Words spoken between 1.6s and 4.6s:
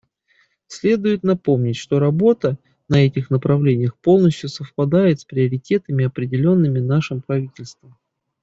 что работа на этих направлениях полностью